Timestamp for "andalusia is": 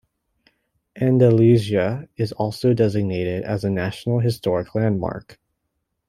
0.99-2.31